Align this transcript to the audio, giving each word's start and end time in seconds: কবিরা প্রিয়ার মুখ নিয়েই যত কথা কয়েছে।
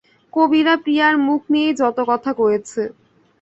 কবিরা 0.33 0.73
প্রিয়ার 0.83 1.15
মুখ 1.27 1.41
নিয়েই 1.53 1.77
যত 1.81 1.97
কথা 2.09 2.31
কয়েছে। 2.39 2.81